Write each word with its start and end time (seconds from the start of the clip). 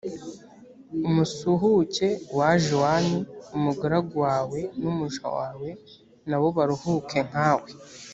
umusuhuke 1.07 2.07
waje 2.37 2.69
iwanyu, 2.77 3.19
umugaragu 3.55 4.15
wawe 4.27 4.59
n’umuja 4.81 5.25
wawe 5.37 5.69
na 6.29 6.37
bo 6.41 6.47
baruhuke 6.57 7.19
nkawe. 7.29 7.69